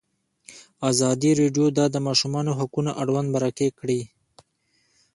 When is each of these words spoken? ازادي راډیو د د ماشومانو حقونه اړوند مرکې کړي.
ازادي 0.91 1.31
راډیو 1.41 1.65
د 1.77 1.79
د 1.93 1.95
ماشومانو 2.07 2.51
حقونه 2.59 2.91
اړوند 3.01 3.27
مرکې 3.35 3.69
کړي. 3.79 4.01